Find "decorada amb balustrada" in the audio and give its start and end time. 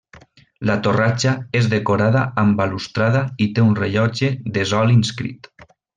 1.73-3.21